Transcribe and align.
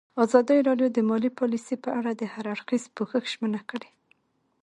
ازادي 0.25 0.57
راډیو 0.67 0.89
د 0.93 0.97
مالي 1.09 1.31
پالیسي 1.39 1.75
په 1.83 1.89
اړه 1.99 2.11
د 2.15 2.23
هر 2.33 2.45
اړخیز 2.53 2.83
پوښښ 2.95 3.23
ژمنه 3.33 3.61
کړې. 3.69 3.89